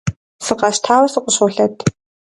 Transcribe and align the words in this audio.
Сыкъэщтауэ 0.45 1.07
сыкъыщолъэт. 1.13 1.75